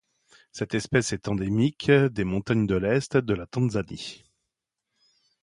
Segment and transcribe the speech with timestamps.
[0.51, 4.23] Cette espèce est endémique des montagnes de l'Est de la Tanzanie.